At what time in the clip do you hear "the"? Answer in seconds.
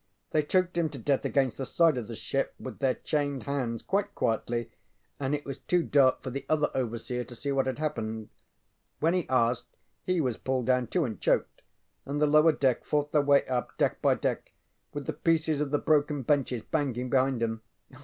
1.59-1.65, 2.07-2.15, 6.31-6.43, 12.19-12.25, 15.05-15.13, 15.69-15.77